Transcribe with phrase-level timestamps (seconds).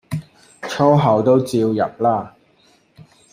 [0.63, 2.35] 粗口都照入啦